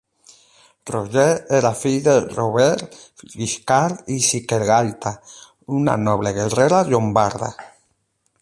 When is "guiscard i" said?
3.35-4.19